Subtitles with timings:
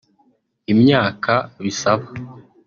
[0.71, 2.07] imyaka bisaba